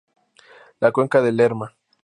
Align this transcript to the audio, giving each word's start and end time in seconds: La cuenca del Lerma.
La 0.79 0.91
cuenca 0.91 1.21
del 1.21 1.37
Lerma. 1.37 1.77